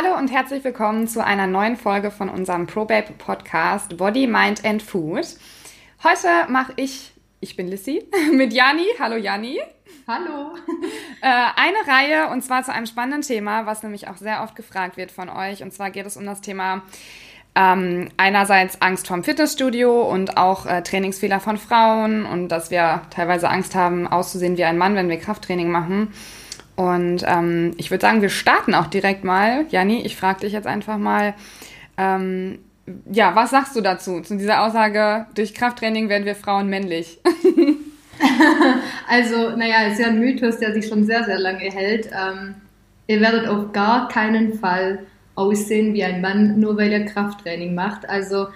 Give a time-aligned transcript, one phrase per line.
[0.00, 4.80] Hallo und herzlich willkommen zu einer neuen Folge von unserem ProBabe Podcast Body, Mind and
[4.80, 5.26] Food.
[6.04, 7.10] Heute mache ich,
[7.40, 8.84] ich bin Lissy, mit Jani.
[9.00, 9.58] Hallo Jani.
[10.06, 10.54] Hallo.
[11.20, 14.96] Äh, eine Reihe und zwar zu einem spannenden Thema, was nämlich auch sehr oft gefragt
[14.96, 15.64] wird von euch.
[15.64, 16.82] Und zwar geht es um das Thema
[17.56, 23.50] ähm, einerseits Angst vorm Fitnessstudio und auch äh, Trainingsfehler von Frauen und dass wir teilweise
[23.50, 26.12] Angst haben, auszusehen wie ein Mann, wenn wir Krafttraining machen.
[26.78, 29.66] Und ähm, ich würde sagen, wir starten auch direkt mal.
[29.70, 31.34] Janni, ich frage dich jetzt einfach mal,
[31.96, 32.60] ähm,
[33.10, 37.18] ja, was sagst du dazu, zu dieser Aussage, durch Krafttraining werden wir Frauen männlich?
[39.08, 42.10] also, naja, es ist ja ein Mythos, der sich schon sehr, sehr lange hält.
[42.12, 42.54] Ähm,
[43.08, 45.00] ihr werdet auf gar keinen Fall
[45.34, 48.08] aussehen wie ein Mann, nur weil ihr Krafttraining macht.
[48.08, 48.46] Also,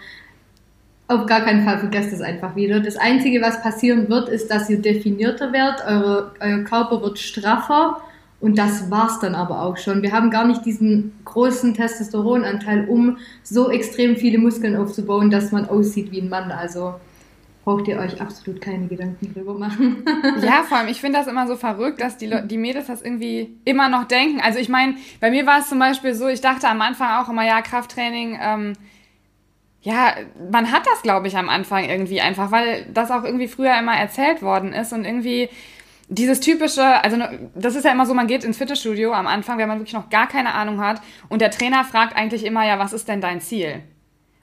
[1.09, 2.79] auf gar keinen Fall vergesst es einfach wieder.
[2.79, 8.01] Das Einzige, was passieren wird, ist, dass ihr definierter werdet, eure, euer Körper wird straffer
[8.43, 10.03] und das war's dann aber auch schon.
[10.03, 15.69] Wir haben gar nicht diesen großen Testosteronanteil, um so extrem viele Muskeln aufzubauen, dass man
[15.69, 16.51] aussieht wie ein Mann.
[16.51, 16.95] Also
[17.63, 20.05] braucht ihr euch absolut keine Gedanken drüber machen.
[20.43, 23.57] ja, vor allem, ich finde das immer so verrückt, dass die, die Mädels das irgendwie
[23.65, 24.41] immer noch denken.
[24.41, 27.29] Also ich meine, bei mir war es zum Beispiel so, ich dachte am Anfang auch
[27.29, 28.73] immer, ja, Krafttraining, ähm,
[29.83, 30.15] ja,
[30.51, 33.95] man hat das, glaube ich, am Anfang irgendwie einfach, weil das auch irgendwie früher immer
[33.95, 35.49] erzählt worden ist und irgendwie
[36.15, 39.59] dieses typische, also ne, das ist ja immer so, man geht ins Fitnessstudio am Anfang,
[39.59, 42.79] wenn man wirklich noch gar keine Ahnung hat und der Trainer fragt eigentlich immer, ja,
[42.79, 43.83] was ist denn dein Ziel?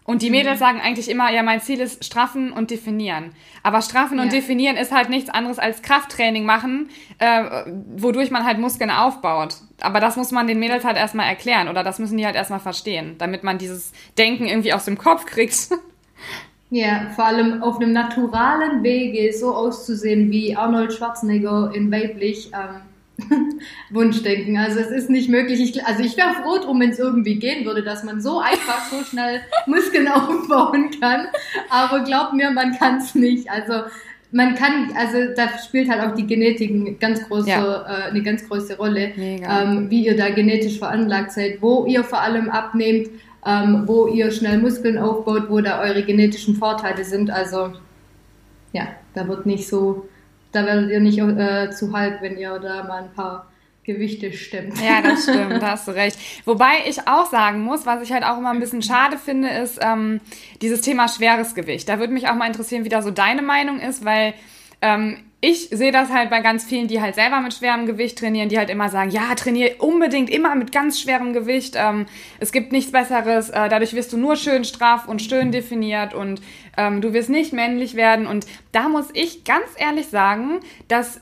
[0.09, 0.59] Und die Mädels mhm.
[0.59, 3.36] sagen eigentlich immer, ja, mein Ziel ist straffen und definieren.
[3.62, 4.23] Aber straffen ja.
[4.23, 9.58] und definieren ist halt nichts anderes als Krafttraining machen, äh, wodurch man halt Muskeln aufbaut.
[9.81, 12.59] Aber das muss man den Mädels halt erstmal erklären oder das müssen die halt erstmal
[12.59, 15.70] verstehen, damit man dieses Denken irgendwie aus dem Kopf kriegt.
[16.72, 23.59] Ja, vor allem auf einem naturalen Wege so auszusehen wie Arnold Schwarzenegger in weiblich ähm,
[23.89, 24.57] Wunschdenken.
[24.57, 25.59] Also es ist nicht möglich.
[25.59, 28.85] Ich, also ich wäre froh drum, wenn es irgendwie gehen würde, dass man so einfach
[28.91, 31.28] so schnell Muskeln aufbauen kann.
[31.69, 33.50] Aber glaub mir, man kann es nicht.
[33.50, 33.86] Also
[34.31, 37.81] man kann, also da spielt halt auch die Genetik eine ganz große, ja.
[37.81, 42.22] äh, eine ganz große Rolle, ähm, wie ihr da genetisch veranlagt seid, wo ihr vor
[42.22, 43.09] allem abnehmt
[43.45, 47.29] ähm, wo ihr schnell Muskeln aufbaut, wo da eure genetischen Vorteile sind.
[47.29, 47.73] Also
[48.73, 50.07] ja, da wird nicht so,
[50.51, 53.47] da werdet ihr nicht äh, zu halb, wenn ihr da mal ein paar
[53.83, 54.79] Gewichte stemmt.
[54.81, 56.19] Ja, das stimmt, da hast du recht.
[56.45, 59.79] Wobei ich auch sagen muss, was ich halt auch immer ein bisschen schade finde, ist
[59.81, 60.21] ähm,
[60.61, 61.89] dieses Thema schweres Gewicht.
[61.89, 64.33] Da würde mich auch mal interessieren, wie da so deine Meinung ist, weil
[64.81, 68.50] ähm, ich sehe das halt bei ganz vielen, die halt selber mit schwerem Gewicht trainieren,
[68.50, 71.75] die halt immer sagen, ja, trainiere unbedingt immer mit ganz schwerem Gewicht.
[71.77, 72.07] Ähm,
[72.39, 73.50] es gibt nichts Besseres.
[73.50, 76.41] Äh, dadurch wirst du nur schön straff und schön definiert und
[76.75, 78.27] ähm, du wirst nicht männlich werden.
[78.27, 81.22] Und da muss ich ganz ehrlich sagen, dass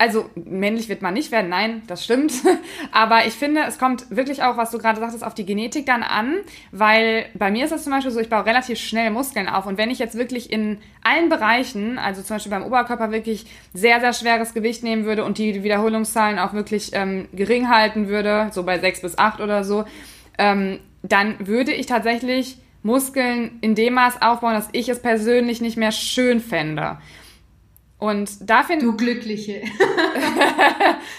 [0.00, 2.32] also männlich wird man nicht werden, nein, das stimmt.
[2.90, 6.02] Aber ich finde, es kommt wirklich auch, was du gerade sagtest, auf die Genetik dann
[6.02, 6.38] an,
[6.72, 9.76] weil bei mir ist es zum Beispiel so, ich baue relativ schnell Muskeln auf und
[9.76, 13.44] wenn ich jetzt wirklich in allen Bereichen, also zum Beispiel beim Oberkörper wirklich
[13.74, 18.48] sehr, sehr schweres Gewicht nehmen würde und die Wiederholungszahlen auch wirklich ähm, gering halten würde,
[18.52, 19.84] so bei sechs bis acht oder so,
[20.38, 25.76] ähm, dann würde ich tatsächlich Muskeln in dem Maß aufbauen, dass ich es persönlich nicht
[25.76, 26.96] mehr schön fände.
[28.00, 29.60] Und da finde Du Glückliche.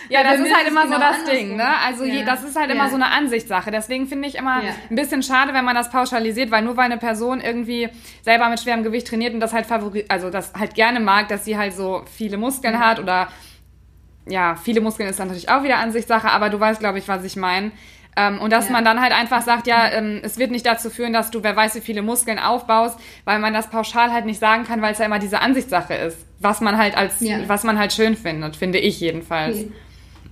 [0.10, 1.78] ja, das ist halt immer genau so das Ding, ne?
[1.86, 2.16] Also ja.
[2.16, 2.76] je, das ist halt ja.
[2.76, 3.70] immer so eine Ansichtssache.
[3.70, 4.72] Deswegen finde ich immer ja.
[4.90, 7.88] ein bisschen schade, wenn man das pauschalisiert, weil nur weil eine Person irgendwie
[8.24, 11.46] selber mit schwerem Gewicht trainiert und das halt favorit, also das halt gerne mag, dass
[11.46, 13.28] sie halt so viele Muskeln hat oder
[14.28, 17.24] ja, viele Muskeln ist dann natürlich auch wieder Ansichtssache, aber du weißt, glaube ich, was
[17.24, 17.72] ich meine.
[18.18, 18.74] Ähm, und dass ja.
[18.74, 21.56] man dann halt einfach sagt, ja, ähm, es wird nicht dazu führen, dass du wer
[21.56, 25.00] weiß wie viele Muskeln aufbaust, weil man das pauschal halt nicht sagen kann, weil es
[25.00, 27.38] ja immer diese Ansichtssache ist, was man halt als, ja.
[27.48, 29.66] was man halt schön findet, finde ich jedenfalls.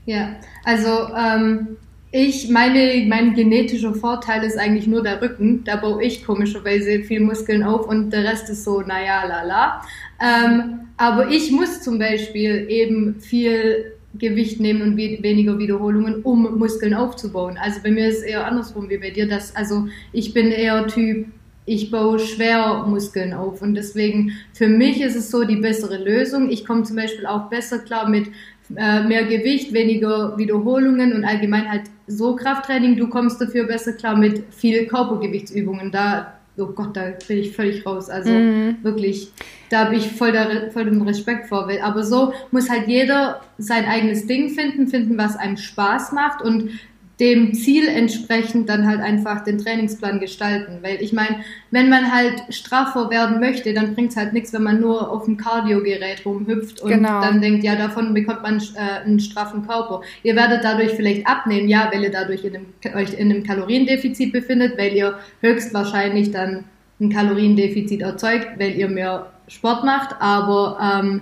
[0.06, 0.36] Ja,
[0.66, 1.78] also ähm,
[2.12, 5.64] ich, meine, mein genetischer Vorteil ist eigentlich nur der Rücken.
[5.64, 9.84] Da baue ich komischerweise viel Muskeln auf und der Rest ist so, naja, lala.
[10.20, 16.94] Ähm, aber ich muss zum Beispiel eben viel Gewicht nehmen und weniger Wiederholungen, um Muskeln
[16.94, 17.58] aufzubauen.
[17.62, 19.28] Also bei mir ist es eher andersrum wie bei dir.
[19.28, 21.28] Dass, also ich bin eher Typ,
[21.66, 26.50] ich baue schwer Muskeln auf und deswegen für mich ist es so die bessere Lösung.
[26.50, 28.28] Ich komme zum Beispiel auch besser klar mit
[28.76, 32.98] äh, mehr Gewicht, weniger Wiederholungen und allgemein halt so Krafttraining.
[32.98, 35.92] Du kommst dafür besser klar mit viel Körpergewichtsübungen.
[35.92, 38.10] Da oh Gott, da bin ich völlig raus.
[38.10, 38.78] Also mhm.
[38.82, 39.32] wirklich,
[39.70, 41.70] da habe ich voll, der, voll den Respekt vor.
[41.82, 46.42] Aber so muss halt jeder sein eigenes Ding finden, finden, was einem Spaß macht.
[46.42, 46.72] Und
[47.20, 50.80] dem Ziel entsprechend dann halt einfach den Trainingsplan gestalten.
[50.82, 54.64] Weil ich meine, wenn man halt straffer werden möchte, dann bringt es halt nichts, wenn
[54.64, 57.22] man nur auf dem Cardio-Gerät rumhüpft und genau.
[57.22, 60.02] dann denkt, ja, davon bekommt man äh, einen straffen Körper.
[60.24, 64.32] Ihr werdet dadurch vielleicht abnehmen, ja, weil ihr dadurch in einem, euch in einem Kaloriendefizit
[64.32, 66.64] befindet, weil ihr höchstwahrscheinlich dann
[67.02, 71.22] ein Kaloriendefizit erzeugt, weil ihr mehr Sport macht, aber ähm,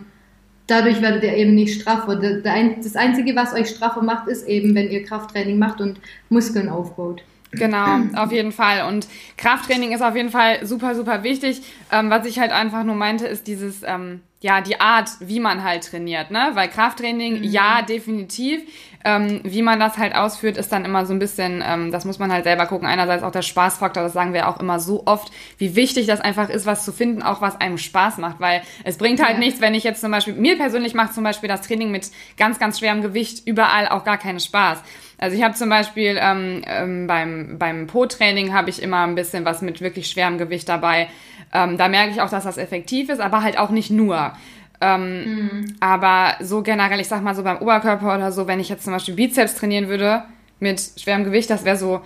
[0.68, 2.16] dadurch werdet ihr eben nicht straffer.
[2.16, 6.00] Das Einzige, was euch straffer macht, ist eben, wenn ihr Krafttraining macht und
[6.30, 7.24] Muskeln aufbaut.
[7.52, 8.88] Genau, auf jeden Fall.
[8.88, 11.62] Und Krafttraining ist auf jeden Fall super, super wichtig.
[11.92, 15.64] Ähm, was ich halt einfach nur meinte, ist dieses, ähm, ja, die Art, wie man
[15.64, 16.52] halt trainiert, ne?
[16.54, 17.44] Weil Krafttraining, mhm.
[17.44, 18.62] ja, definitiv.
[19.04, 22.20] Ähm, wie man das halt ausführt, ist dann immer so ein bisschen, ähm, das muss
[22.20, 22.88] man halt selber gucken.
[22.88, 26.50] Einerseits auch der Spaßfaktor, das sagen wir auch immer so oft, wie wichtig das einfach
[26.50, 28.40] ist, was zu finden, auch was einem Spaß macht.
[28.40, 29.40] Weil es bringt halt ja.
[29.40, 32.60] nichts, wenn ich jetzt zum Beispiel, mir persönlich macht zum Beispiel das Training mit ganz,
[32.60, 34.84] ganz schwerem Gewicht überall auch gar keinen Spaß.
[35.20, 39.46] Also ich habe zum Beispiel ähm, ähm, beim, beim Po-Training habe ich immer ein bisschen
[39.46, 41.08] was mit wirklich schwerem Gewicht dabei.
[41.54, 44.34] Ähm, da merke ich auch, dass das effektiv ist, aber halt auch nicht nur.
[44.80, 45.76] Ähm, mhm.
[45.80, 48.94] Aber so generell, ich sag mal so beim Oberkörper oder so, wenn ich jetzt zum
[48.94, 50.24] Beispiel Bizeps trainieren würde
[50.60, 52.02] mit schwerem Gewicht, das wäre so,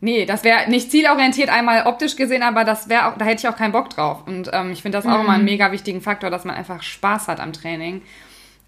[0.00, 3.48] nee, das wäre nicht zielorientiert einmal optisch gesehen, aber das wäre auch, da hätte ich
[3.48, 4.26] auch keinen Bock drauf.
[4.26, 5.24] Und ähm, ich finde das auch mhm.
[5.24, 8.02] immer einen mega wichtigen Faktor, dass man einfach Spaß hat am Training.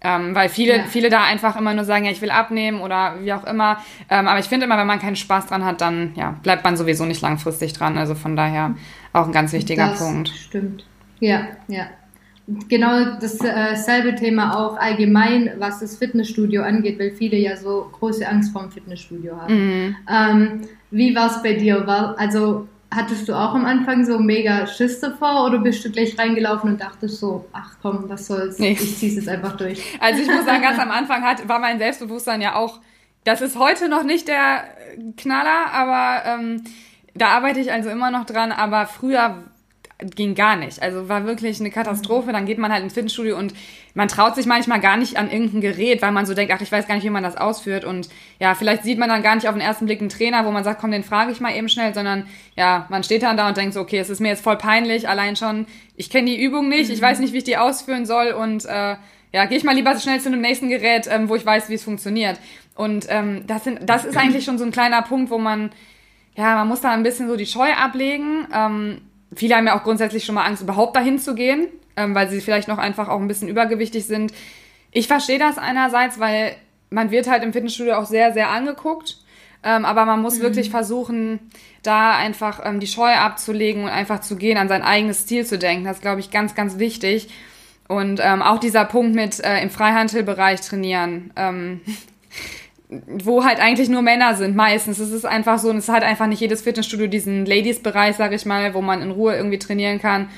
[0.01, 0.83] Ähm, weil viele, ja.
[0.85, 3.83] viele da einfach immer nur sagen, ja, ich will abnehmen oder wie auch immer.
[4.09, 6.77] Ähm, aber ich finde immer, wenn man keinen Spaß dran hat, dann ja, bleibt man
[6.77, 7.97] sowieso nicht langfristig dran.
[7.97, 8.75] Also von daher
[9.13, 10.29] auch ein ganz wichtiger das Punkt.
[10.29, 10.85] Stimmt.
[11.19, 11.87] Ja, ja.
[12.67, 18.27] Genau dasselbe äh, Thema auch allgemein, was das Fitnessstudio angeht, weil viele ja so große
[18.27, 19.53] Angst vor dem Fitnessstudio haben.
[19.53, 19.95] Mhm.
[20.09, 21.85] Ähm, wie war es bei dir?
[21.85, 26.17] War, also Hattest du auch am Anfang so mega Schiss davor oder bist du gleich
[26.17, 28.71] reingelaufen und dachtest so, ach komm, was soll's, nee.
[28.71, 29.83] ich zieh's jetzt einfach durch?
[29.99, 32.81] Also ich muss sagen, ganz am Anfang hat, war mein Selbstbewusstsein ja auch,
[33.25, 34.63] das ist heute noch nicht der
[35.17, 36.63] Knaller, aber ähm,
[37.15, 39.43] da arbeite ich also immer noch dran, aber früher
[40.01, 40.81] ging gar nicht.
[40.81, 42.31] Also war wirklich eine Katastrophe.
[42.31, 43.53] Dann geht man halt ins Fitnessstudio und
[43.93, 46.71] man traut sich manchmal gar nicht an irgendein Gerät, weil man so denkt, ach, ich
[46.71, 47.83] weiß gar nicht, wie man das ausführt.
[47.83, 48.07] Und
[48.39, 50.63] ja, vielleicht sieht man dann gar nicht auf den ersten Blick einen Trainer, wo man
[50.63, 53.57] sagt, komm, den frage ich mal eben schnell, sondern ja, man steht dann da und
[53.57, 55.67] denkt so, okay, es ist mir jetzt voll peinlich, allein schon,
[55.97, 58.95] ich kenne die Übung nicht, ich weiß nicht, wie ich die ausführen soll und äh,
[59.31, 61.69] ja, gehe ich mal lieber so schnell zu einem nächsten Gerät, ähm, wo ich weiß,
[61.69, 62.39] wie es funktioniert.
[62.73, 65.71] Und ähm, das, sind, das ist eigentlich schon so ein kleiner Punkt, wo man,
[66.39, 68.47] ja, man muss da ein bisschen so die Scheu ablegen.
[68.53, 69.01] Ähm,
[69.35, 72.39] viele haben ja auch grundsätzlich schon mal Angst, überhaupt dahin zu gehen, ähm, weil sie
[72.39, 74.31] vielleicht noch einfach auch ein bisschen übergewichtig sind.
[74.91, 76.55] Ich verstehe das einerseits, weil
[76.89, 79.17] man wird halt im Fitnessstudio auch sehr, sehr angeguckt.
[79.63, 80.43] Ähm, aber man muss mhm.
[80.43, 81.51] wirklich versuchen,
[81.83, 85.57] da einfach ähm, die Scheu abzulegen und einfach zu gehen, an sein eigenes Ziel zu
[85.57, 85.83] denken.
[85.83, 87.27] Das ist, glaube ich, ganz, ganz wichtig.
[87.89, 91.33] Und ähm, auch dieser Punkt mit äh, im Freihandelbereich trainieren.
[91.35, 91.81] Ähm,
[92.89, 94.97] wo halt eigentlich nur Männer sind, meistens.
[94.99, 98.45] Es ist einfach so, und es hat einfach nicht jedes Fitnessstudio diesen Ladies-Bereich, sag ich
[98.45, 100.29] mal, wo man in Ruhe irgendwie trainieren kann.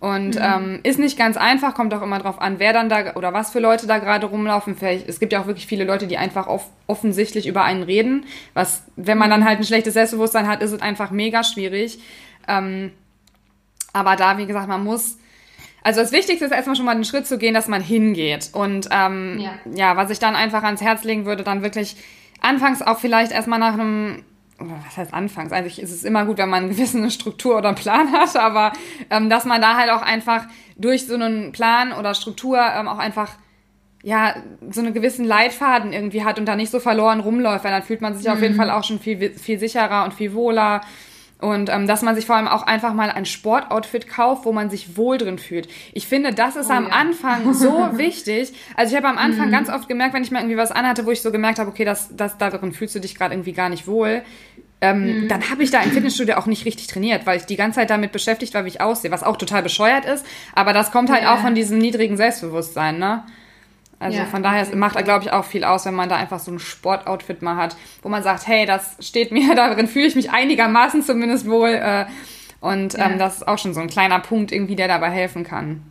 [0.00, 0.42] Und mhm.
[0.42, 3.52] ähm, ist nicht ganz einfach, kommt auch immer drauf an, wer dann da oder was
[3.52, 4.76] für Leute da gerade rumlaufen.
[4.76, 8.26] Vielleicht, es gibt ja auch wirklich viele Leute, die einfach off offensichtlich über einen reden.
[8.52, 12.00] Was, wenn man dann halt ein schlechtes Selbstbewusstsein hat, ist es einfach mega schwierig.
[12.46, 12.90] Ähm,
[13.94, 15.16] aber da, wie gesagt, man muss
[15.84, 18.50] also das Wichtigste ist erstmal schon mal den Schritt zu gehen, dass man hingeht.
[18.52, 19.52] Und ähm, ja.
[19.74, 21.96] ja, was ich dann einfach ans Herz legen würde, dann wirklich
[22.40, 24.24] anfangs auch vielleicht erstmal nach einem
[24.58, 25.52] was heißt anfangs?
[25.52, 28.72] Eigentlich ist es immer gut, wenn man eine gewisse Struktur oder einen Plan hat, aber
[29.10, 30.46] ähm, dass man da halt auch einfach
[30.76, 33.32] durch so einen Plan oder Struktur ähm, auch einfach
[34.02, 34.36] ja
[34.70, 38.00] so einen gewissen Leitfaden irgendwie hat und da nicht so verloren rumläuft, weil dann fühlt
[38.00, 38.32] man sich mhm.
[38.32, 38.58] auf jeden mhm.
[38.58, 40.82] Fall auch schon viel viel sicherer und viel wohler
[41.44, 44.70] und ähm, dass man sich vor allem auch einfach mal ein Sportoutfit kauft, wo man
[44.70, 45.68] sich wohl drin fühlt.
[45.92, 46.94] Ich finde, das ist oh, am ja.
[46.94, 48.54] Anfang so wichtig.
[48.76, 49.52] Also ich habe am Anfang mhm.
[49.52, 51.84] ganz oft gemerkt, wenn ich mal irgendwie was anhatte, wo ich so gemerkt habe, okay,
[51.84, 54.22] das, das darin fühlst du dich gerade irgendwie gar nicht wohl.
[54.80, 55.28] Ähm, mhm.
[55.28, 57.90] Dann habe ich da im Fitnessstudio auch nicht richtig trainiert, weil ich die ganze Zeit
[57.90, 60.24] damit beschäftigt war, wie ich aussehe, was auch total bescheuert ist.
[60.54, 61.34] Aber das kommt halt ja.
[61.34, 63.22] auch von diesem niedrigen Selbstbewusstsein, ne?
[63.98, 66.38] Also ja, von daher macht er, glaube ich, auch viel aus, wenn man da einfach
[66.38, 70.16] so ein Sportoutfit mal hat, wo man sagt, hey, das steht mir, darin fühle ich
[70.16, 71.70] mich einigermaßen zumindest wohl.
[71.70, 72.06] Äh,
[72.60, 73.10] und ja.
[73.10, 75.82] ähm, das ist auch schon so ein kleiner Punkt irgendwie, der dabei helfen kann.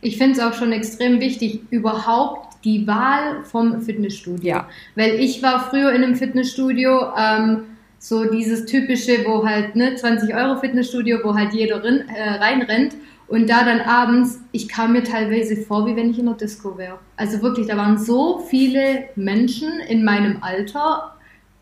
[0.00, 4.46] Ich finde es auch schon extrem wichtig, überhaupt die Wahl vom Fitnessstudio.
[4.46, 4.68] Ja.
[4.96, 7.62] Weil ich war früher in einem Fitnessstudio, ähm,
[7.98, 12.96] so dieses typische, wo halt, ne, 20 Euro Fitnessstudio, wo halt jeder rin, äh, reinrennt.
[13.26, 16.76] Und da dann abends, ich kam mir teilweise vor, wie wenn ich in der Disco
[16.76, 16.98] wäre.
[17.16, 21.14] Also wirklich, da waren so viele Menschen in meinem Alter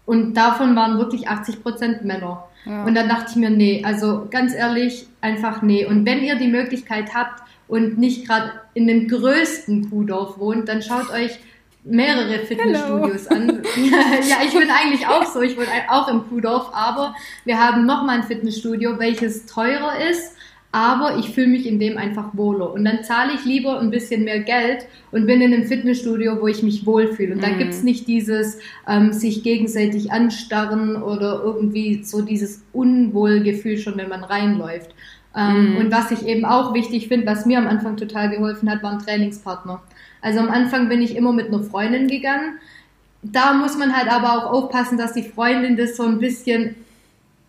[0.04, 2.44] und davon waren wirklich 80 Prozent Männer.
[2.64, 2.84] Ja.
[2.84, 5.86] Und dann dachte ich mir, nee, also ganz ehrlich, einfach nee.
[5.86, 10.82] Und wenn ihr die Möglichkeit habt und nicht gerade in dem größten Kuhdorf wohnt, dann
[10.82, 11.38] schaut euch
[11.84, 13.54] mehrere Fitnessstudios Hello.
[13.54, 13.62] an.
[14.28, 15.40] ja, ich bin eigentlich auch so.
[15.40, 17.14] Ich wohne auch im Kuhdorf, aber
[17.44, 20.36] wir haben nochmal ein Fitnessstudio, welches teurer ist
[20.72, 22.72] aber ich fühle mich in dem einfach wohler.
[22.72, 26.48] Und dann zahle ich lieber ein bisschen mehr Geld und bin in einem Fitnessstudio, wo
[26.48, 27.34] ich mich wohlfühle.
[27.34, 27.42] Und mm.
[27.42, 34.08] da gibt's nicht dieses ähm, sich gegenseitig anstarren oder irgendwie so dieses Unwohlgefühl schon, wenn
[34.08, 34.94] man reinläuft.
[35.36, 35.76] Ähm, mm.
[35.76, 38.98] Und was ich eben auch wichtig finde, was mir am Anfang total geholfen hat, waren
[38.98, 39.82] Trainingspartner.
[40.22, 42.54] Also am Anfang bin ich immer mit einer Freundin gegangen.
[43.22, 46.76] Da muss man halt aber auch aufpassen, dass die Freundin das so ein bisschen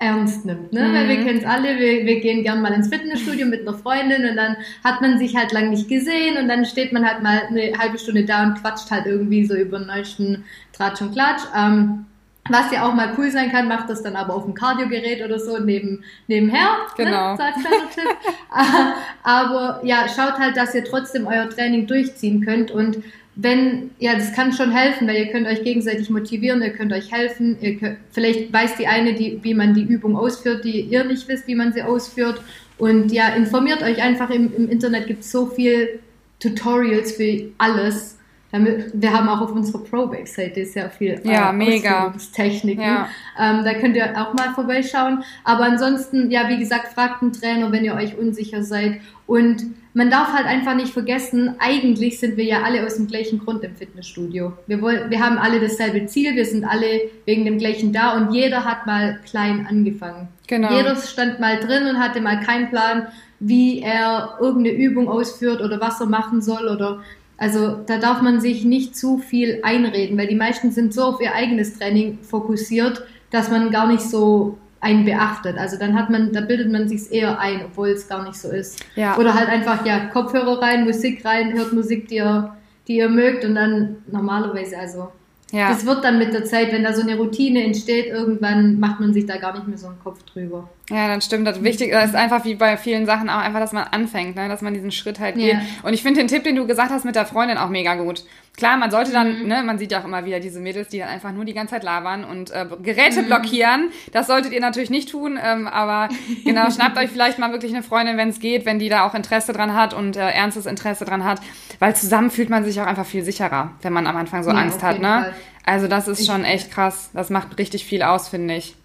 [0.04, 0.74] ernst nimmt.
[0.74, 0.88] Ne?
[0.88, 0.94] Mhm.
[0.94, 1.26] Weil wir mhm.
[1.26, 4.58] kennen es alle, wir, wir gehen gern mal ins Fitnessstudio mit einer Freundin und dann
[4.84, 7.98] hat man sich halt lang nicht gesehen und dann steht man halt mal eine halbe
[7.98, 10.44] Stunde da und quatscht halt irgendwie so über den neuesten
[10.74, 11.44] Tratsch und Klatsch.
[11.56, 12.06] Ähm,
[12.50, 15.40] was ja auch mal cool sein kann, macht das dann aber auf dem Kardiogerät oder
[15.40, 16.60] so neben, nebenher.
[16.98, 17.06] Ne?
[17.06, 17.32] Genau.
[17.32, 17.38] Ne?
[17.38, 17.56] So als
[17.96, 18.04] Tipp.
[19.24, 22.98] aber ja, schaut halt, dass ihr trotzdem euer Training durchziehen könnt und
[23.36, 27.12] wenn, ja, das kann schon helfen, weil ihr könnt euch gegenseitig motivieren, ihr könnt euch
[27.12, 31.28] helfen, könnt, vielleicht weiß die eine, die, wie man die Übung ausführt, die ihr nicht
[31.28, 32.42] wisst, wie man sie ausführt.
[32.78, 36.00] Und ja, informiert euch einfach, im, im Internet gibt es so viel
[36.40, 38.18] Tutorials für alles.
[38.54, 42.14] Wir haben auch auf unserer Pro-Webseite sehr viel ja, äh, mega.
[42.34, 42.82] Techniken.
[42.82, 43.10] Ja.
[43.40, 45.24] Ähm, da könnt ihr auch mal vorbeischauen.
[45.44, 49.02] Aber ansonsten, ja, wie gesagt, fragt einen Trainer, wenn ihr euch unsicher seid.
[49.26, 53.40] Und man darf halt einfach nicht vergessen, eigentlich sind wir ja alle aus dem gleichen
[53.40, 54.54] Grund im Fitnessstudio.
[54.68, 58.34] Wir, wollen, wir haben alle dasselbe Ziel, wir sind alle wegen dem gleichen da und
[58.34, 60.28] jeder hat mal klein angefangen.
[60.48, 60.76] Genau.
[60.76, 63.08] Jeder stand mal drin und hatte mal keinen Plan,
[63.40, 67.02] wie er irgendeine Übung ausführt oder was er machen soll oder
[67.38, 71.22] also da darf man sich nicht zu viel einreden, weil die meisten sind so auf
[71.22, 75.58] ihr eigenes Training fokussiert, dass man gar nicht so einen beachtet.
[75.58, 78.50] Also dann hat man, da bildet man sich eher ein, obwohl es gar nicht so
[78.50, 78.84] ist.
[78.96, 79.18] Ja.
[79.18, 82.56] Oder halt einfach, ja, Kopfhörer rein, Musik rein, hört Musik, die ihr,
[82.88, 85.10] die ihr mögt und dann normalerweise, also
[85.54, 85.70] ja.
[85.70, 89.14] Das wird dann mit der Zeit, wenn da so eine Routine entsteht, irgendwann macht man
[89.14, 90.68] sich da gar nicht mehr so einen Kopf drüber.
[90.90, 91.48] Ja, dann stimmt.
[91.48, 94.50] Das Wichtige ist einfach wie bei vielen Sachen auch einfach, dass man anfängt, ne?
[94.50, 95.54] dass man diesen Schritt halt geht.
[95.54, 95.62] Ja.
[95.84, 98.26] Und ich finde den Tipp, den du gesagt hast mit der Freundin auch mega gut.
[98.58, 99.48] Klar, man sollte dann, mhm.
[99.48, 101.74] ne, man sieht ja auch immer wieder diese Mädels, die dann einfach nur die ganze
[101.74, 103.28] Zeit labern und äh, Geräte mhm.
[103.28, 103.92] blockieren.
[104.12, 106.10] Das solltet ihr natürlich nicht tun, ähm, aber
[106.44, 109.16] genau, schnappt euch vielleicht mal wirklich eine Freundin, wenn es geht, wenn die da auch
[109.16, 111.40] Interesse dran hat und äh, ernstes Interesse dran hat,
[111.80, 114.58] weil zusammen fühlt man sich auch einfach viel sicherer, wenn man am Anfang so ja,
[114.58, 115.08] Angst hat, ne?
[115.08, 115.34] Fall.
[115.66, 117.10] Also das ist schon echt krass.
[117.14, 118.76] Das macht richtig viel aus, finde ich.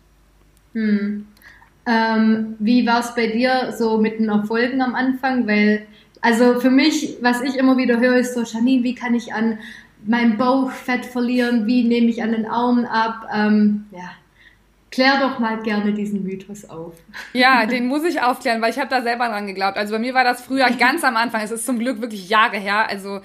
[0.74, 1.26] Hm.
[1.88, 5.46] Ähm, wie war es bei dir so mit den Erfolgen am Anfang?
[5.46, 5.86] Weil,
[6.20, 9.58] also für mich, was ich immer wieder höre, ist so, Janine, wie kann ich an
[10.04, 11.66] meinem Bauchfett verlieren?
[11.66, 13.26] Wie nehme ich an den Armen ab?
[13.32, 14.10] Ähm, ja,
[14.90, 16.94] Klär doch mal gerne diesen Mythos auf.
[17.34, 19.76] Ja, den muss ich aufklären, weil ich habe da selber dran geglaubt.
[19.76, 21.42] Also bei mir war das früher ganz am Anfang.
[21.42, 22.88] Es ist zum Glück wirklich Jahre her.
[22.88, 23.20] Also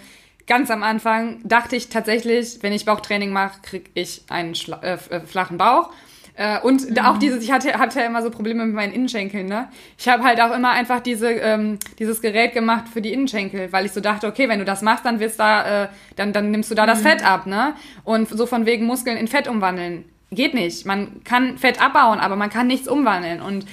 [0.46, 4.98] ganz am Anfang dachte ich tatsächlich, wenn ich Bauchtraining mache, kriege ich einen Schla äh,
[5.10, 5.90] äh, flachen Bauch.
[6.36, 6.98] Äh, und mhm.
[7.00, 9.68] auch dieses, ich hatte, hatte ja immer so Probleme mit meinen Innenschenkeln, ne?
[9.98, 13.86] Ich habe halt auch immer einfach diese, ähm, dieses Gerät gemacht für die Innenschenkel, weil
[13.86, 16.72] ich so dachte, okay, wenn du das machst, dann wirst da, äh, dann, dann nimmst
[16.72, 17.08] du da das mhm.
[17.08, 17.76] Fett ab, ne?
[18.04, 20.06] Und so von wegen Muskeln in Fett umwandeln.
[20.32, 20.88] Geht nicht.
[20.88, 23.40] Man kann Fett abbauen, aber man kann nichts umwandeln.
[23.40, 23.66] Und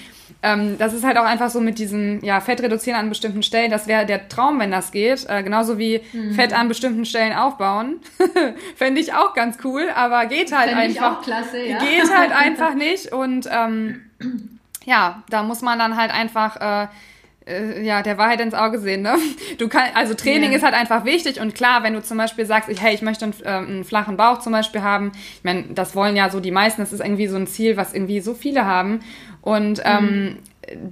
[0.43, 3.71] ähm, das ist halt auch einfach so mit diesem ja, Fett reduzieren an bestimmten Stellen.
[3.71, 5.29] Das wäre der Traum, wenn das geht.
[5.29, 6.35] Äh, genauso wie mhm.
[6.35, 7.97] Fett an bestimmten Stellen aufbauen.
[8.77, 11.13] Fände ich auch ganz cool, aber geht halt Fänd einfach.
[11.13, 11.79] Ich auch klasse, ja.
[11.79, 13.13] Geht halt einfach nicht.
[13.13, 14.03] Und ähm,
[14.85, 16.85] ja, da muss man dann halt einfach.
[16.85, 16.89] Äh,
[17.47, 19.17] äh, ja, der Wahrheit ins Auge sehen, ne?
[19.59, 20.59] Du kannst, also Training yeah.
[20.59, 23.25] ist halt einfach wichtig und klar, wenn du zum Beispiel sagst, ich, hey, ich möchte
[23.25, 26.51] einen, äh, einen flachen Bauch zum Beispiel haben, ich meine, das wollen ja so die
[26.51, 29.01] meisten, das ist irgendwie so ein Ziel, was irgendwie so viele haben
[29.43, 30.37] und ähm, mhm.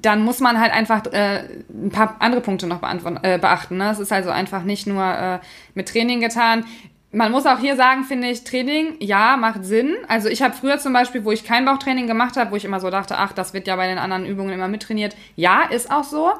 [0.03, 3.77] dann muss man halt einfach äh, ein paar andere Punkte noch äh, beachten.
[3.77, 3.91] Ne?
[3.91, 5.39] Es ist also einfach nicht nur äh,
[5.75, 6.65] mit Training getan
[7.11, 9.97] man muss auch hier sagen, finde ich, Training, ja, macht Sinn.
[10.09, 12.81] Also ich habe früher zum Beispiel, wo ich kein Bauchtraining gemacht habe, wo ich immer
[12.81, 15.17] so dachte, ach, das wird ja bei den anderen Übungen immer mittrainiert.
[15.35, 16.33] Ja, ist auch so.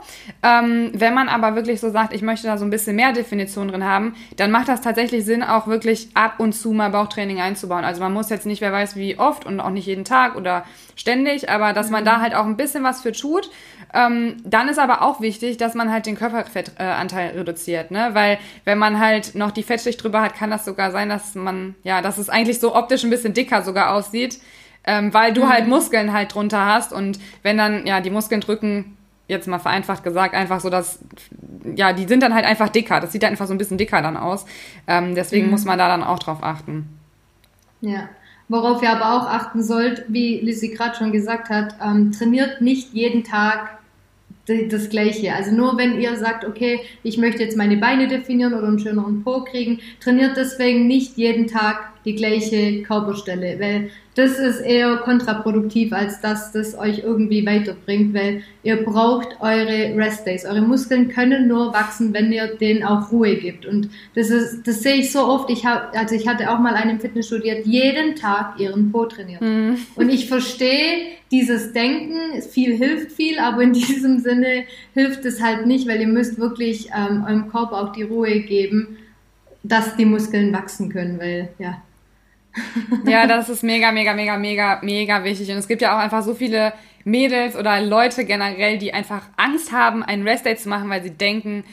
[0.43, 3.69] Ähm, wenn man aber wirklich so sagt, ich möchte da so ein bisschen mehr Definition
[3.69, 7.85] drin haben, dann macht das tatsächlich Sinn, auch wirklich ab und zu mal Bauchtraining einzubauen.
[7.85, 10.67] Also man muss jetzt nicht, wer weiß wie oft und auch nicht jeden Tag oder
[10.97, 12.23] ständig, aber dass man da mhm.
[12.23, 13.51] halt auch ein bisschen was für tut
[13.95, 18.11] ähm, dann ist aber auch wichtig, dass man halt den Körperfettanteil äh, reduziert, ne?
[18.13, 21.75] Weil wenn man halt noch die Fettschicht drüber hat, kann das sogar sein, dass man,
[21.85, 24.39] ja, dass es eigentlich so optisch ein bisschen dicker sogar aussieht,
[24.85, 25.53] ähm, weil du halt mhm.
[25.53, 28.97] halt Muskeln halt drunter hast und wenn dann, ja, die Muskeln drücken,
[29.29, 31.01] jetzt mal vereinfacht gesagt, einfach so, dass,
[31.75, 32.99] ja, die sind dann halt einfach dicker.
[32.99, 34.47] Das sieht dann einfach so ein bisschen dicker dann aus.
[34.87, 35.51] Ähm, deswegen mhm.
[35.53, 36.99] muss man da dann auch drauf achten.
[37.83, 38.09] Ja.
[38.49, 42.95] Worauf ihr aber auch achten sollt, wie Lissy gerade schon gesagt hat, ähm, trainiert nicht
[42.95, 43.79] jeden Tag
[44.71, 45.35] das Gleiche.
[45.35, 49.23] Also nur wenn ihr sagt, okay, ich möchte jetzt meine Beine definieren oder einen schöneren
[49.23, 55.93] Po kriegen, trainiert deswegen nicht jeden Tag die gleiche Körperstelle, weil das ist eher kontraproduktiv,
[55.93, 60.45] als dass das euch irgendwie weiterbringt, weil ihr braucht eure Rest Days.
[60.45, 63.65] Eure Muskeln können nur wachsen, wenn ihr denen auch Ruhe gibt.
[63.65, 65.51] Und das ist, das sehe ich so oft.
[65.51, 69.41] Ich habe, also ich hatte auch mal einen Fitnessstudio, die jeden Tag ihren Po trainiert.
[69.41, 69.77] Mhm.
[69.95, 75.67] Und ich verstehe dieses Denken, viel hilft viel, aber in diesem Sinne hilft es halt
[75.67, 78.97] nicht, weil ihr müsst wirklich ähm, eurem Körper auch die Ruhe geben,
[79.63, 81.83] dass die Muskeln wachsen können, weil ja,
[83.07, 85.51] ja, das ist mega, mega, mega, mega, mega wichtig.
[85.51, 86.73] Und es gibt ja auch einfach so viele
[87.05, 91.65] Mädels oder Leute generell, die einfach Angst haben, einen Restday zu machen, weil sie denken,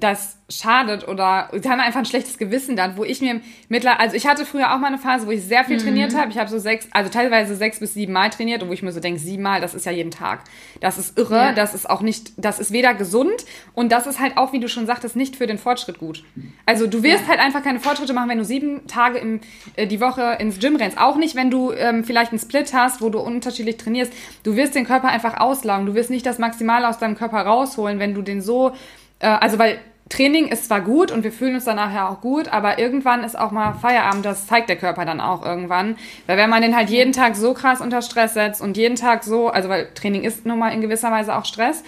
[0.00, 4.16] das schadet oder sie haben einfach ein schlechtes Gewissen dann, wo ich mir mittlerweile, also
[4.16, 5.82] ich hatte früher auch mal eine Phase, wo ich sehr viel mhm.
[5.82, 6.30] trainiert habe.
[6.30, 8.92] Ich habe so sechs, also teilweise sechs bis sieben Mal trainiert und wo ich mir
[8.92, 10.44] so denke, sieben Mal, das ist ja jeden Tag.
[10.80, 11.52] Das ist irre, ja.
[11.52, 14.68] das ist auch nicht, das ist weder gesund und das ist halt auch, wie du
[14.68, 16.24] schon sagtest, nicht für den Fortschritt gut.
[16.64, 17.28] Also du wirst ja.
[17.28, 19.40] halt einfach keine Fortschritte machen, wenn du sieben Tage im,
[19.74, 20.98] äh, die Woche ins Gym rennst.
[20.98, 24.12] Auch nicht, wenn du ähm, vielleicht einen Split hast, wo du unterschiedlich trainierst.
[24.44, 25.86] Du wirst den Körper einfach auslaugen.
[25.86, 28.72] Du wirst nicht das Maximale aus deinem Körper rausholen, wenn du den so
[29.20, 32.48] äh, also weil Training ist zwar gut und wir fühlen uns danach ja auch gut,
[32.48, 35.96] aber irgendwann ist auch mal Feierabend, das zeigt der Körper dann auch irgendwann.
[36.26, 39.24] Weil wenn man den halt jeden Tag so krass unter Stress setzt und jeden Tag
[39.24, 41.82] so, also weil Training ist nun mal in gewisser Weise auch Stress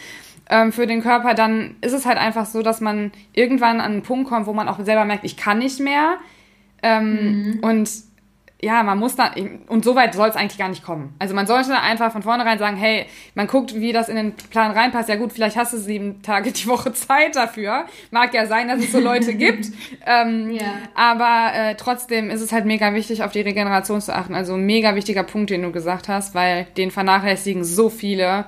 [0.50, 4.02] ähm, für den Körper, dann ist es halt einfach so, dass man irgendwann an einen
[4.02, 6.16] Punkt kommt, wo man auch selber merkt, ich kann nicht mehr.
[6.82, 7.58] Ähm, mhm.
[7.60, 7.88] Und
[8.60, 9.32] ja, man muss da,
[9.68, 11.14] und so weit soll es eigentlich gar nicht kommen.
[11.20, 14.72] Also man sollte einfach von vornherein sagen, hey, man guckt, wie das in den Plan
[14.72, 15.08] reinpasst.
[15.08, 17.84] Ja gut, vielleicht hast du sieben Tage die Woche Zeit dafür.
[18.10, 19.66] Mag ja sein, dass es so Leute gibt.
[20.04, 20.72] Ähm, ja.
[20.94, 24.34] Aber äh, trotzdem ist es halt mega wichtig, auf die Regeneration zu achten.
[24.34, 28.44] Also mega wichtiger Punkt, den du gesagt hast, weil den vernachlässigen so viele.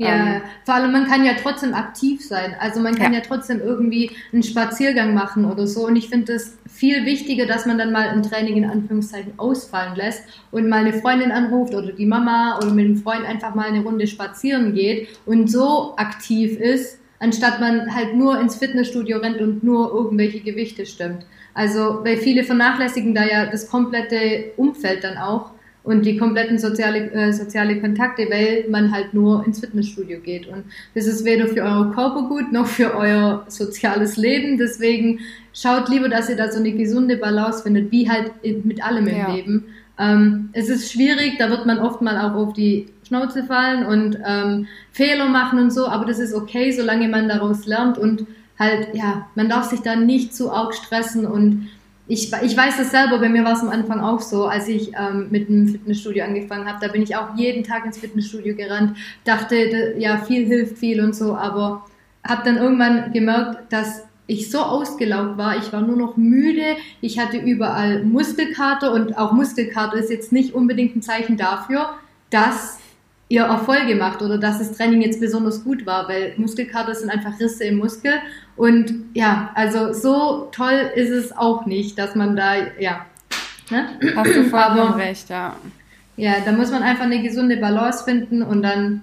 [0.00, 2.56] Ja, ähm, vor allem man kann ja trotzdem aktiv sein.
[2.58, 5.86] Also man kann ja, ja trotzdem irgendwie einen Spaziergang machen oder so.
[5.86, 9.94] Und ich finde das viel wichtiger, dass man dann mal ein Training in Anführungszeichen ausfallen
[9.96, 13.66] lässt und mal eine Freundin anruft oder die Mama oder mit einem Freund einfach mal
[13.68, 19.42] eine Runde spazieren geht und so aktiv ist, anstatt man halt nur ins Fitnessstudio rennt
[19.42, 21.26] und nur irgendwelche Gewichte stimmt.
[21.52, 25.50] Also, weil viele vernachlässigen da ja das komplette Umfeld dann auch
[25.82, 30.46] und die kompletten soziale, äh, soziale Kontakte, weil man halt nur ins Fitnessstudio geht.
[30.46, 30.64] Und
[30.94, 34.58] das ist weder für euer Körper gut noch für euer soziales Leben.
[34.58, 35.20] Deswegen
[35.54, 38.32] schaut lieber, dass ihr da so eine gesunde Balance findet, wie halt
[38.64, 39.34] mit allem im ja.
[39.34, 39.64] Leben.
[39.98, 44.18] Ähm, es ist schwierig, da wird man oft mal auch auf die Schnauze fallen und
[44.24, 48.26] ähm, Fehler machen und so, aber das ist okay, solange man daraus lernt und
[48.58, 51.68] halt, ja, man darf sich da nicht zu arg stressen und
[52.10, 54.92] ich, ich weiß das selber, bei mir war es am Anfang auch so, als ich
[54.98, 56.84] ähm, mit einem Fitnessstudio angefangen habe.
[56.84, 61.14] Da bin ich auch jeden Tag ins Fitnessstudio gerannt, dachte, ja, viel hilft viel und
[61.14, 61.86] so, aber
[62.26, 67.20] habe dann irgendwann gemerkt, dass ich so ausgelaugt war, ich war nur noch müde, ich
[67.20, 71.90] hatte überall Muskelkater und auch Muskelkater ist jetzt nicht unbedingt ein Zeichen dafür,
[72.30, 72.80] dass
[73.30, 77.38] ihr Erfolge macht oder dass das Training jetzt besonders gut war, weil Muskelkater sind einfach
[77.38, 78.14] Risse im Muskel
[78.56, 83.06] und ja, also so toll ist es auch nicht, dass man da, ja.
[83.70, 83.86] Ne?
[84.16, 85.54] Hast du vollkommen recht, ja.
[86.16, 89.02] Ja, da muss man einfach eine gesunde Balance finden und dann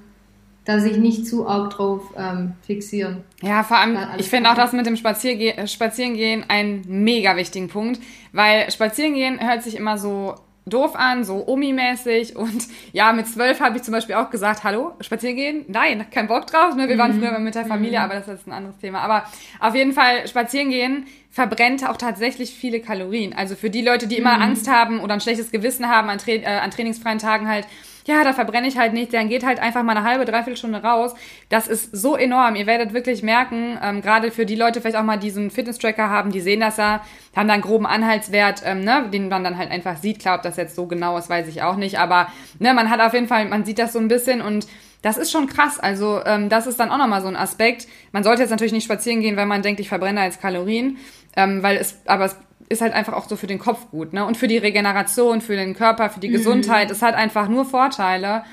[0.65, 3.23] da sich nicht zu arg drauf ähm, fixieren.
[3.41, 8.01] Ja, vor allem, ich finde auch das mit dem Spazierge Spazierengehen einen mega wichtigen Punkt,
[8.33, 10.35] weil Spazierengehen hört sich immer so
[10.69, 12.35] doof an, so Omi-mäßig.
[12.35, 15.65] Und ja, mit zwölf habe ich zum Beispiel auch gesagt, hallo, spazieren gehen?
[15.67, 16.75] Nein, kein Bock drauf.
[16.75, 16.87] Ne?
[16.87, 17.21] Wir waren mhm.
[17.21, 18.05] früher mit der Familie, mhm.
[18.05, 18.99] aber das ist ein anderes Thema.
[19.01, 19.23] Aber
[19.59, 21.05] auf jeden Fall, spazieren gehen
[21.37, 23.33] verbrennt auch tatsächlich viele Kalorien.
[23.33, 24.41] Also für die Leute, die immer mhm.
[24.41, 27.67] Angst haben oder ein schlechtes Gewissen haben an, Tra äh, an trainingsfreien Tagen halt,
[28.07, 30.81] ja, da verbrenne ich halt nichts, dann geht halt einfach mal eine halbe, dreiviertel Stunde
[30.81, 31.13] raus.
[31.49, 32.55] Das ist so enorm.
[32.55, 36.31] Ihr werdet wirklich merken, ähm, gerade für die Leute vielleicht auch mal diesen Fitness-Tracker haben,
[36.31, 37.01] die sehen das ja,
[37.35, 40.19] haben da einen groben Anhaltswert, ähm, ne, den man dann halt einfach sieht.
[40.19, 41.99] Klar, ob das jetzt so genau ist, weiß ich auch nicht.
[41.99, 42.27] Aber
[42.59, 44.67] ne, man hat auf jeden Fall, man sieht das so ein bisschen und
[45.01, 45.77] das ist schon krass.
[45.77, 47.87] Also ähm, das ist dann auch nochmal so ein Aspekt.
[48.13, 50.97] Man sollte jetzt natürlich nicht spazieren gehen, wenn man denkt, ich verbrenne jetzt Kalorien,
[51.35, 52.37] ähm, weil es, aber es
[52.69, 54.25] ist halt einfach auch so für den Kopf gut, ne?
[54.25, 56.33] Und für die Regeneration, für den Körper, für die mhm.
[56.33, 56.91] Gesundheit.
[56.91, 58.43] Es hat einfach nur Vorteile.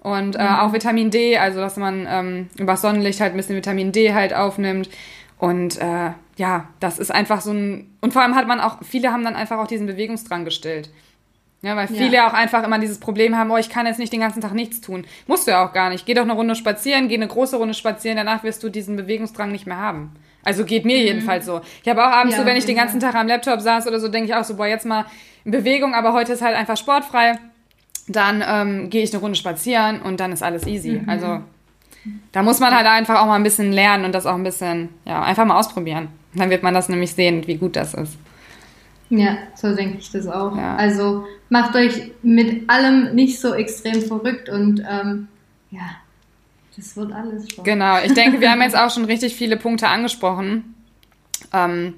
[0.00, 0.54] Und äh, mhm.
[0.56, 4.34] auch Vitamin D, also dass man ähm, über Sonnenlicht halt ein bisschen Vitamin D halt
[4.34, 4.88] aufnimmt.
[5.38, 7.94] Und äh, ja, das ist einfach so ein.
[8.00, 10.90] Und vor allem hat man auch, viele haben dann einfach auch diesen Bewegungsdrang gestillt.
[11.62, 12.28] Ja, weil viele ja.
[12.28, 14.80] auch einfach immer dieses Problem haben, oh, ich kann jetzt nicht den ganzen Tag nichts
[14.80, 15.04] tun.
[15.26, 16.06] Musst du ja auch gar nicht.
[16.06, 19.52] Geh doch eine Runde spazieren, geh eine große Runde spazieren, danach wirst du diesen Bewegungsdrang
[19.52, 20.16] nicht mehr haben.
[20.44, 21.04] Also geht mir mhm.
[21.04, 21.60] jedenfalls so.
[21.82, 24.00] Ich habe auch abends ja, so, wenn ich den ganzen Tag am Laptop saß oder
[24.00, 25.04] so, denke ich auch so, boah, jetzt mal
[25.44, 27.38] in Bewegung, aber heute ist halt einfach sportfrei.
[28.08, 31.00] Dann ähm, gehe ich eine Runde spazieren und dann ist alles easy.
[31.02, 31.08] Mhm.
[31.08, 31.40] Also
[32.32, 34.88] da muss man halt einfach auch mal ein bisschen lernen und das auch ein bisschen,
[35.04, 36.08] ja, einfach mal ausprobieren.
[36.34, 38.16] Dann wird man das nämlich sehen, wie gut das ist.
[39.10, 40.56] Ja, so denke ich das auch.
[40.56, 40.76] Ja.
[40.76, 45.28] Also macht euch mit allem nicht so extrem verrückt und ähm,
[45.70, 45.96] ja,
[46.76, 47.64] das wird alles schon.
[47.64, 50.74] Genau, ich denke, wir haben jetzt auch schon richtig viele Punkte angesprochen.
[51.52, 51.94] Ähm,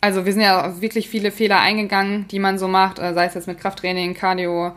[0.00, 3.34] also wir sind ja wirklich viele Fehler eingegangen, die man so macht, äh, sei es
[3.34, 4.72] jetzt mit Krafttraining, Cardio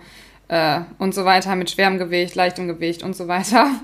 [0.47, 3.69] äh, und so weiter, mit schwerem Gewicht, leichtem Gewicht und so weiter.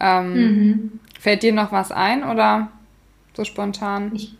[0.00, 1.00] Ähm, mhm.
[1.20, 2.72] Fällt dir noch was ein oder
[3.34, 4.10] so spontan?
[4.14, 4.34] Ich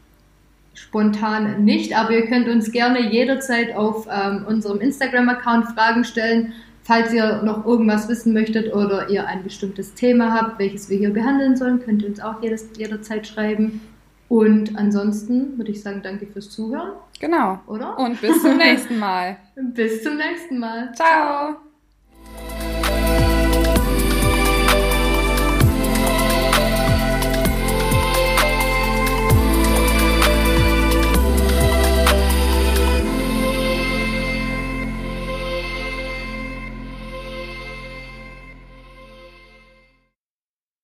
[0.74, 7.12] spontan nicht, aber ihr könnt uns gerne jederzeit auf ähm, unserem Instagram-Account Fragen stellen, falls
[7.12, 11.56] ihr noch irgendwas wissen möchtet oder ihr ein bestimmtes Thema habt, welches wir hier behandeln
[11.56, 13.80] sollen, könnt ihr uns auch jedes, jederzeit schreiben.
[14.28, 16.92] Und ansonsten würde ich sagen, danke fürs Zuhören.
[17.20, 17.60] Genau.
[17.66, 17.98] Oder?
[17.98, 19.36] Und bis zum nächsten Mal.
[19.56, 20.92] bis zum nächsten Mal.
[20.94, 21.52] Ciao.
[21.52, 21.71] Ciao.